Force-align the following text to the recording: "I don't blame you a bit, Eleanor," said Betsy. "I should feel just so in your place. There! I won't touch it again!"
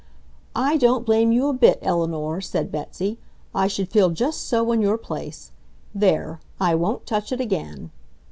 "I 0.55 0.77
don't 0.77 1.05
blame 1.05 1.31
you 1.31 1.47
a 1.47 1.53
bit, 1.53 1.77
Eleanor," 1.83 2.41
said 2.41 2.71
Betsy. 2.71 3.19
"I 3.53 3.67
should 3.67 3.87
feel 3.91 4.09
just 4.09 4.47
so 4.47 4.71
in 4.71 4.81
your 4.81 4.97
place. 4.97 5.51
There! 5.93 6.39
I 6.59 6.73
won't 6.73 7.05
touch 7.05 7.31
it 7.31 7.39
again!" 7.39 7.91